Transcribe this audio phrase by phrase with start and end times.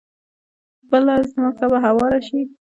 [0.89, 2.39] بله ځمکه به هواره شي.